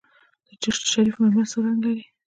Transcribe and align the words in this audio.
د 0.47 0.49
چشت 0.61 0.81
شریف 0.91 1.15
مرمر 1.21 1.45
څه 1.51 1.57
رنګ 1.65 1.79
لري؟ 1.85 2.03